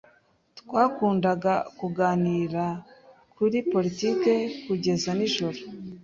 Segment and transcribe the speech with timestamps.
[0.59, 2.65] Twakundaga kuganira
[3.35, 4.33] kuri politiki
[4.65, 5.59] kugeza nijoro.